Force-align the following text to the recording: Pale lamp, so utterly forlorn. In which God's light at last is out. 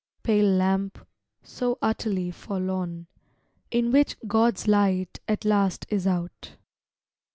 Pale 0.23 0.47
lamp, 0.57 0.97
so 1.43 1.77
utterly 1.79 2.31
forlorn. 2.31 3.05
In 3.69 3.91
which 3.91 4.15
God's 4.25 4.67
light 4.67 5.19
at 5.27 5.45
last 5.45 5.85
is 5.91 6.07
out. 6.07 6.55